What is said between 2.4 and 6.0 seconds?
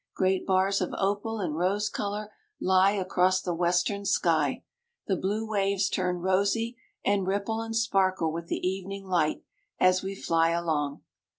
lie across the western sky: the blue waves